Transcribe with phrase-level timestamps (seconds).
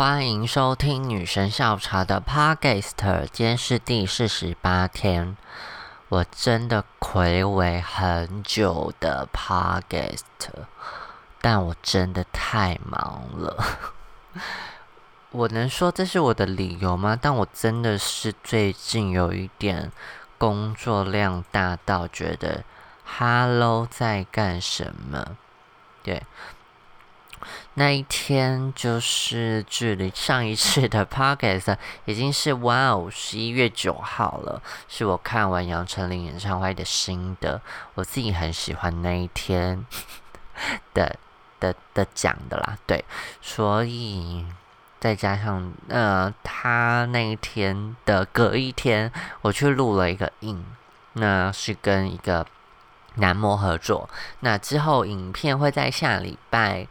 [0.00, 2.92] 欢迎收听女神下午茶的 Podcast，
[3.30, 5.36] 今天是第四十八天。
[6.08, 10.22] 我真的暌违很久的 Podcast，
[11.42, 13.62] 但我真的太忙了。
[15.32, 17.14] 我能说这是我的理由吗？
[17.20, 19.92] 但我真的是最近有一点
[20.38, 22.64] 工作量大到觉得
[23.04, 25.36] ，Hello 在干什么？
[26.02, 26.22] 对。
[27.74, 37.60] 那一天就是距离上一次的 podcast 已经是哇哦十一月九号了，是我看完杨丞琳演唱会的心得，
[37.94, 39.86] 我自己很喜欢那一天
[40.94, 41.16] 的
[41.58, 43.04] 的的讲的啦，对，
[43.40, 44.44] 所以
[44.98, 49.10] 再加上呃他那一天的隔一天，
[49.42, 50.64] 我去录了一个影，
[51.14, 52.46] 那是跟一个
[53.16, 54.08] 男模合作，
[54.40, 56.86] 那之后影片会在下礼拜。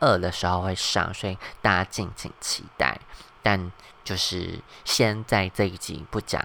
[0.00, 2.98] 二的时候会上，所以大家敬请期待。
[3.42, 3.72] 但
[4.04, 6.44] 就是先在这一集不讲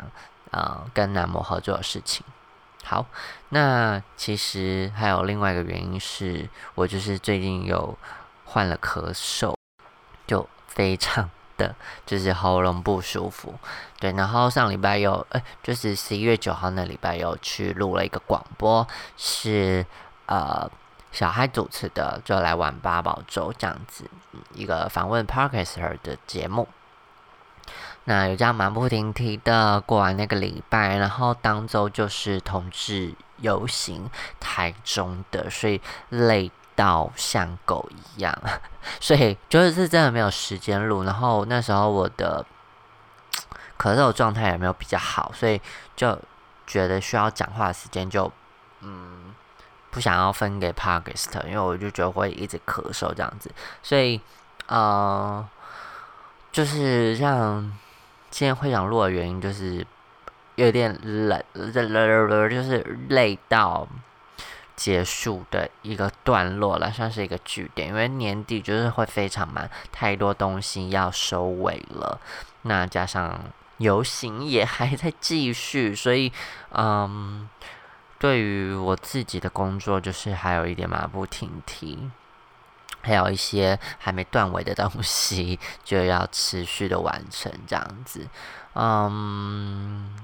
[0.51, 2.25] 呃跟男模合作的事情。
[2.85, 3.05] 好，
[3.49, 7.97] 那其实还有另外一个原因是我就是最近有
[8.45, 9.53] 患了咳嗽，
[10.25, 11.75] 就非常的
[12.05, 13.55] 就是喉咙不舒服。
[13.99, 19.85] 对，然后上礼拜又呃就是十一月九号那礼拜又去录了一个广播，是
[20.27, 20.71] 呃。
[21.15, 24.03] 小孩主持的就来玩八宝粥这样子
[24.53, 26.67] 一个访问 Parker 的节目，
[28.03, 38.37] 那有这样马不停蹄的过完那个礼拜，然后当周就是同志游行台中的，所以累到像狗一样，
[38.99, 41.05] 所以就是真的没有时间录。
[41.05, 42.45] 然后那时候我的
[43.79, 45.61] 咳嗽状态也没有比较好，所以
[45.95, 46.21] 就
[46.67, 48.29] 觉得需要讲话的时间就
[48.81, 49.33] 嗯。
[49.95, 53.49] 不想要分给 p a k i s t 因为我就觉得会一直咳嗽这样子，
[53.81, 54.19] 所以
[54.67, 55.47] 呃，
[56.51, 57.61] 就是像
[58.29, 59.87] 今天会想录的原因，就是
[60.55, 63.87] 有点冷，就是累到
[64.75, 67.87] 结束的一个段落了，算是一个句点。
[67.87, 72.19] 因为年底就是会非常忙，太多东西要收尾了，
[72.63, 73.39] 那加上
[73.77, 76.33] 游行也还在继续，所以
[76.71, 77.47] 嗯。
[78.17, 82.09] 对于我自己的工作，就是还有一点马不停蹄，
[83.01, 88.25] 还有一些还没断尾的东西，就要持续的完成这样子。
[88.73, 90.15] 嗯，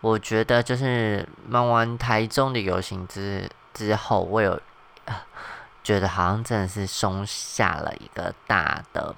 [0.00, 4.60] 我觉得就是忙完台中的游行之之后，我有
[5.82, 9.16] 觉得好像真的是松下了一个大的，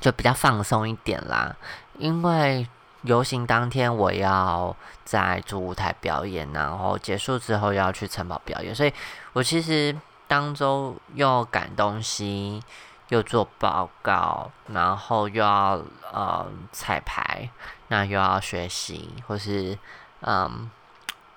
[0.00, 1.56] 就比较放松一点啦，
[1.98, 2.68] 因为。
[3.06, 8.92] 游行当天，我要在主舞台表演，然后结束之后要去城堡表演，所以
[9.32, 9.96] 我其实
[10.26, 12.62] 当周又赶东西，
[13.08, 15.80] 又做报告，然后又要
[16.12, 17.48] 呃彩排，
[17.88, 19.78] 那又要学习，或是
[20.20, 20.70] 嗯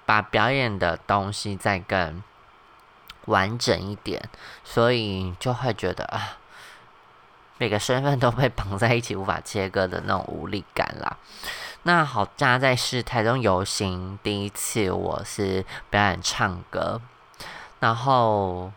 [0.05, 2.23] 把表演的东西再更
[3.25, 4.27] 完整一点，
[4.63, 6.38] 所以就会觉得啊。
[7.59, 11.17] 每个身份都被绑在一起，无法切割的那种无力感啦。
[11.83, 16.99] 那好，加在是台中游行第一次，我是表演唱歌，
[17.79, 18.71] 然后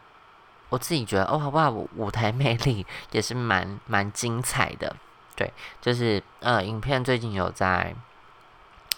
[0.68, 1.70] 我自己觉得，哦，哇？
[1.70, 4.94] 舞台魅力也是蛮蛮精彩的。
[5.34, 5.50] 对，
[5.80, 7.94] 就是呃，影片最近有在。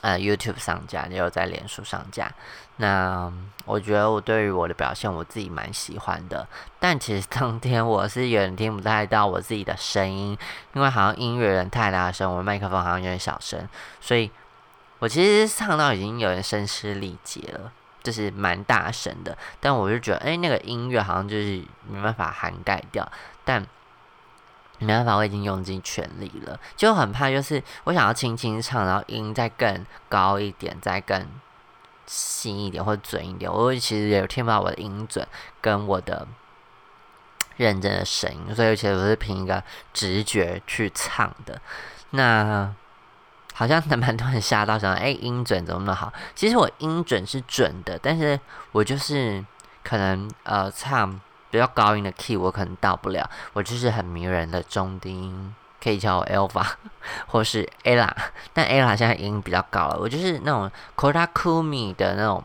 [0.05, 2.31] 呃，YouTube 上架也有在脸书上架。
[2.77, 3.33] 那
[3.65, 6.47] 我觉得我对于我的表现，我自己蛮喜欢的。
[6.79, 10.37] 但其实当天我是有点听不太到我自己的声音，
[10.75, 13.67] 因为好像音乐人太大声，我麦克风好像有点小声，
[13.99, 14.31] 所以
[14.99, 17.73] 我其实唱到已经有点声嘶力竭了，
[18.03, 19.35] 就是蛮大声的。
[19.59, 23.11] 但我就觉得，哎，那个音乐好像就是没办法涵盖掉，
[23.43, 23.67] 但。
[24.81, 31.27] 没办法，我已经用尽全力了，就很怕，就是我想要轻轻唱，然后音再更高一点，再更
[32.07, 35.27] 细一点或准一点，我其实也听不到我的音准
[35.61, 36.27] 跟我的
[37.57, 41.61] 认真的声音，所以其实我是凭一个直觉去唱的。
[42.11, 42.75] 那
[43.55, 46.13] 好像蛮多人吓到，想哎，音准怎么那么好？
[46.35, 48.39] 其实我音准是准的，但是
[48.73, 49.45] 我就是
[49.85, 51.21] 可能呃唱。
[51.55, 56.67] 比较高音的 key 我可能到不了，我就是很迷人的中低音，可以叫我 Elva
[57.31, 58.11] 或是 Ella，
[58.53, 62.43] 但 Ella 现在音比较高了，我就是那种 Kotakumi 的那种，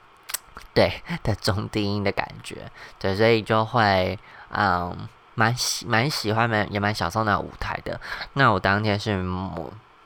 [0.72, 4.18] 对 的中低音的感觉，对，所以就会
[4.50, 8.00] 嗯蛮喜蛮喜欢蛮也蛮享受那舞台的。
[8.32, 9.22] 那我当天是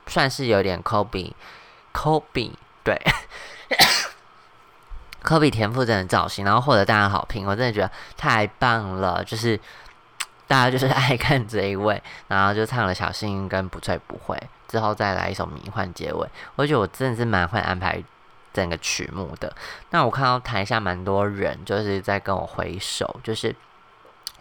[0.07, 1.31] 算是有点 Kobe
[1.93, 2.51] Kobe
[2.83, 3.01] 对。
[5.23, 9.23] 科比田馥甄的造型，然后获得大家好评，我真的觉得太棒了。
[9.23, 9.59] 就是
[10.45, 14.37] 大家就是爱看这一位，然后就唱了小幸运跟不醉不会，
[14.67, 16.27] 之后再来一首迷幻结尾。
[16.55, 18.03] 我觉得我真的是蛮会安排
[18.53, 19.51] 整个曲目的。
[19.91, 23.55] 那我看到台下蛮多人就是在跟我挥手，就是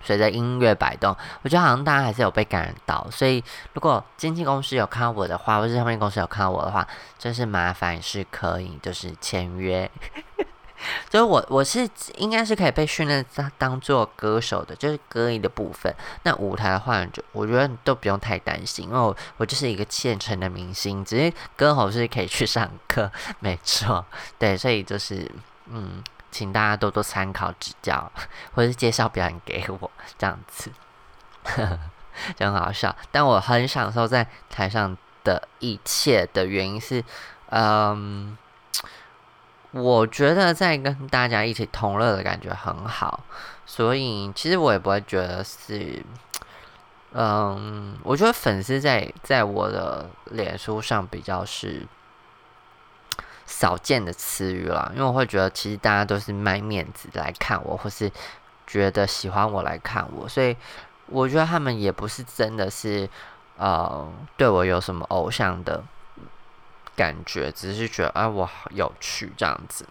[0.02, 3.06] 随着音乐摆动，我觉得好像大家还是有被感染到。
[3.10, 3.42] 所以
[3.72, 6.86] 如果经纪公司有看到我的话，或是唱片公司有看到我的话，
[7.18, 9.88] 真是麻烦是可以就是签约。
[11.10, 15.94] 所以，我我是应该是可以被训练当当做歌手的，就是歌艺的部分。
[16.22, 24.04] 那舞台的话，就我觉得都不用太担心，因为我我就是一个现成的明星，只是歌喉是可以去上课，没错。
[24.38, 25.30] 对，所以就是
[25.66, 28.10] 嗯，请大家多多参考指教，
[28.54, 30.70] 或者是介绍表演给我这样子，
[32.36, 32.94] 就很好笑。
[33.10, 37.04] 但我很享受在台上的一切的原因是，
[37.50, 38.36] 嗯。
[39.72, 43.24] 我觉得在跟大家一起同乐的感觉很好，
[43.64, 46.04] 所以其实我也不会觉得是，
[47.12, 51.86] 嗯，我觉得粉丝在在我的脸书上比较是
[53.46, 58.12] 少见的词语啦，因为我会觉得其实大家都是卖面子来看我，或是
[58.66, 60.54] 觉得喜欢我来看我，所以
[61.06, 63.08] 我觉得他们也不是真的是
[63.56, 65.82] 呃对我有什么偶像的。
[66.96, 69.86] 感觉只是觉得啊，我好有趣这样子，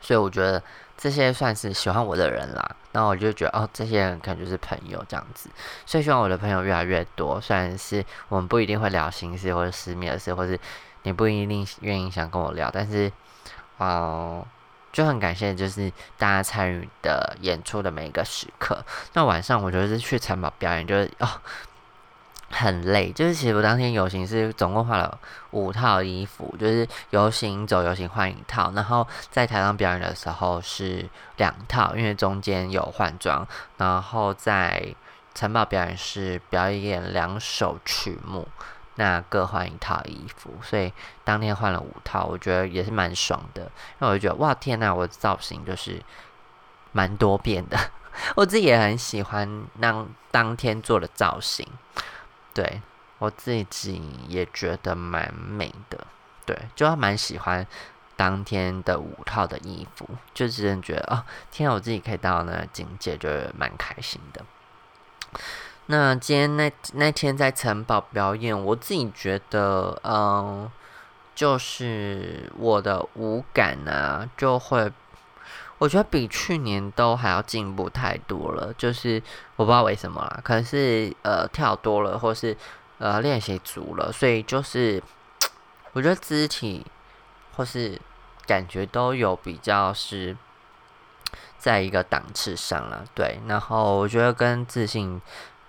[0.00, 0.62] 所以我觉得
[0.96, 2.76] 这些算是喜欢我的人啦。
[2.92, 5.50] 那我就觉得哦，这些人可能就是朋友这样子，
[5.84, 7.40] 所以希望我的朋友越来越多。
[7.40, 10.58] 虽然是我们不一定会聊心事或者私密的事，或是
[11.02, 13.10] 你不一定愿意想跟我聊，但是
[13.78, 14.46] 哦，
[14.92, 18.84] 就很感谢就是大家参与的演出的每一个时刻。
[19.14, 21.28] 那晚上我觉得是去城堡表演，就是哦。
[22.56, 25.18] 很累，就是其实我当天游行是总共换了
[25.50, 33.44] 五套衣服，就是游行走游行换一套，然后在台上表演的时候是两套，因为中间有换装，
[33.76, 34.94] 然后在
[35.34, 38.46] 城堡表演是表演两首曲目，
[38.94, 40.92] 那各换一套衣服，所以
[41.24, 46.00] 当天换了五套，我觉得也是蛮爽的，因为我就觉得哇天呐，我的造型就是
[46.92, 47.76] 蛮多变的，
[48.36, 51.66] 我自己也很喜欢那当天做的造型。
[52.54, 52.80] 对
[53.18, 56.06] 我自己也觉得蛮美的，
[56.46, 57.66] 对，就蛮喜欢
[58.16, 63.28] 当天的五套的衣服，就真的觉得哦，天啊，我自己可以到那个境界，就
[63.58, 64.42] 蛮开心的。
[65.86, 70.70] 那今天那那天在城堡表演，我自己觉得，嗯，
[71.34, 74.92] 就是我的舞感啊，就会。
[75.78, 79.22] 我觉得比去年都还要进步太多了，就是
[79.56, 82.56] 我不知道为什么啦，可能是呃跳多了，或是
[82.98, 85.02] 呃练习足了，所以就是
[85.92, 86.86] 我觉得肢体
[87.56, 88.00] 或是
[88.46, 90.36] 感觉都有比较是
[91.58, 93.40] 在一个档次上了，对。
[93.46, 95.20] 然后我觉得跟自信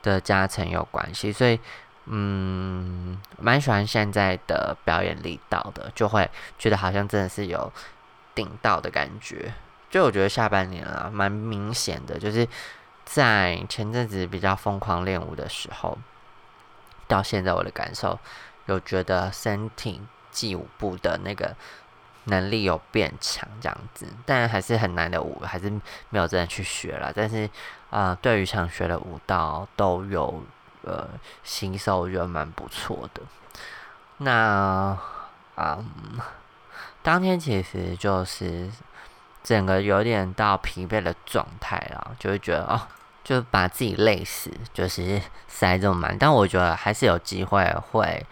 [0.04, 1.60] 的加成有关系，所以
[2.06, 6.30] 嗯，蛮喜欢现在的表演力道的，就会
[6.60, 7.72] 觉得好像真的是有
[8.36, 9.54] 顶到的感觉。
[9.95, 12.45] 就我觉得下半年啊，蛮明显的，就是
[13.06, 15.97] 在前阵子比较疯狂练舞的时候，
[17.07, 18.19] 到现在我的感受
[18.65, 20.01] 有觉得身体
[20.31, 21.56] 记舞步的那个
[22.25, 25.69] 能力有变强这样子，但还是很难的舞，还是
[26.09, 27.13] 没有真的去学了。
[27.15, 27.50] 但是
[27.89, 30.44] 啊，对于想学的舞蹈都有
[30.81, 31.07] 呃
[31.41, 33.22] 新手，我觉得蛮不错的。
[34.17, 34.98] 那
[35.55, 35.81] 啊，
[37.01, 38.70] 当天其实就是。
[39.46, 42.82] 整个有点到疲惫的状态了，就会觉得哦，
[43.24, 46.18] 就把自己累死，就是塞这么满。
[46.18, 48.25] 但我觉得还是有机会会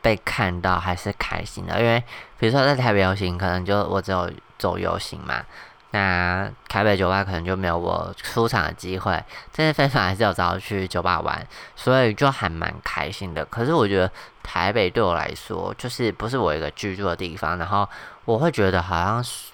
[0.00, 1.80] 被看到，还是开心的。
[1.80, 2.00] 因为
[2.38, 5.44] 比如说在台北游行，可能就我只有走游行嘛，
[5.90, 9.20] 那台北酒吧可能就没有我出场的机会。
[9.56, 13.44] 但是非常还是有找去酒吧玩，所以就还蛮开心的。
[13.46, 14.08] 可是我觉得
[14.44, 17.88] 台北对我来说，就是不是我一个居住的地方，然后
[18.24, 19.50] 我会觉得好像是。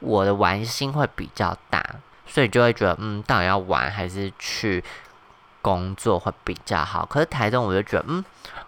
[0.00, 1.84] 我的玩心会比较大，
[2.26, 4.82] 所以就会觉得，嗯，到底要玩还是去
[5.62, 7.04] 工作会比较好。
[7.06, 8.24] 可是台中我就觉得，嗯，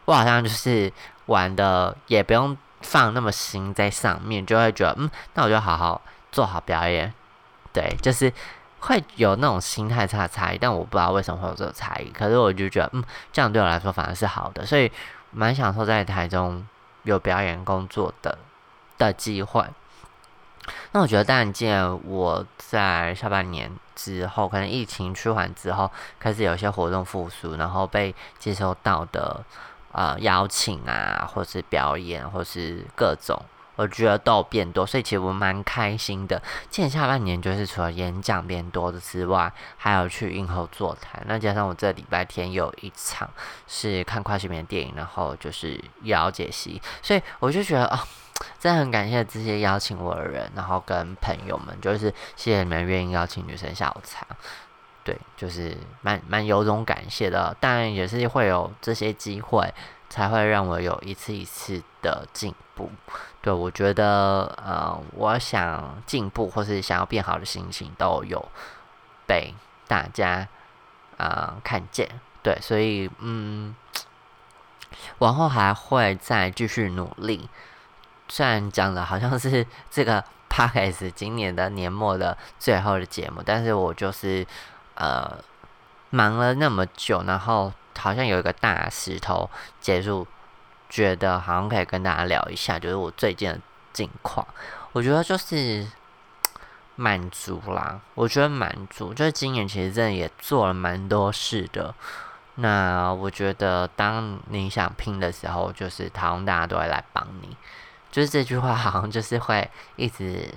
[0.06, 0.92] 我好像就是
[1.26, 6.00] 玩的也不用放那么心在上面，就会觉得，嗯，那我就好好
[6.32, 7.12] 做好表演。
[7.73, 8.32] 对，就是
[8.80, 12.11] 会有那种心态差差异，但我不知道为什么会有这种差异。
[12.11, 14.90] 可是我就觉得，嗯，这样对我来说反而是好的，所以
[15.30, 16.66] 蛮享受在台中
[17.02, 18.38] 有表演工作的
[18.97, 19.64] 的机会。
[20.93, 29.45] 那我觉得，当然，既然我在下半年之后，可能疫情趋缓之后，开始有些活动复苏，然后被接收到的
[29.93, 33.41] 呃邀请啊，或是表演，或是各种，
[33.77, 36.43] 我觉得都有变多，所以其实我蛮开心的。
[36.69, 41.23] 今年下半年就是除了演讲变多的之外，还有去映后座谈。
[41.27, 43.29] 那加上我这礼拜天有一场
[43.67, 48.05] 是看跨性别电影，然后就是也要解析，所以我就觉得啊，
[48.59, 54.27] 真的很感谢这些邀请我的人，然后跟朋友们，就是谢谢你们愿意邀请女生下午茶。
[55.05, 59.73] 对，就是蛮蛮有种感谢的，但也是会有这些机会，
[60.11, 62.91] 才会让我有一次一次的进步。
[63.41, 68.47] 对我觉得，呃，我想进步或是想要变好的心情都有
[69.27, 69.55] 被
[69.87, 70.47] 大家
[71.17, 72.21] 啊看见。
[72.43, 73.75] 对，所以嗯，
[75.19, 77.49] 往后还会再继续努力。
[78.28, 84.47] 虽然讲的好像是这个 p a c k 今年的年末的最后的节目，但是我就是。
[85.00, 85.38] 呃，
[86.11, 89.49] 忙了那么久，然后好像有一个大石头
[89.80, 90.26] 结束，
[90.90, 93.61] 觉得好像可以跟大家聊一下，就是我最近的
[93.92, 94.44] 近况。
[94.90, 95.87] 我觉得就是
[96.97, 101.94] 满足啦，我觉得满足，就是今年其实真的也做了蛮多事的。
[102.56, 107.56] 那我觉得当你想拼的时候，就是好像大家都会来帮你，
[108.11, 110.53] 就是这句话好像就是会一直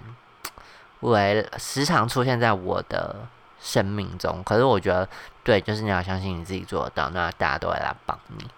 [1.01, 3.15] 为时常出现在我的。
[3.63, 5.07] 生命中，可是我觉得，
[5.43, 8.49] 对，就是你要相信你自己做得到，那大家都会来帮你。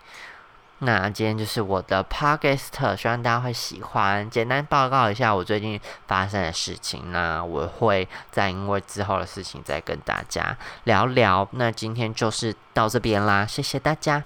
[0.79, 4.29] 那今天就是我的 podcast，希望大家会喜欢。
[4.29, 11.45] 简单报告一下我最近发生的事情，那我会再因为之后的事情再跟大家聊聊。
[11.51, 14.23] 那今天就是到这边啦，谢谢大家。